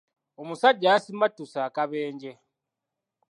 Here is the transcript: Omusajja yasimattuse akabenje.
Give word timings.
Omusajja 0.41 0.87
yasimattuse 0.93 1.59
akabenje. 1.67 2.31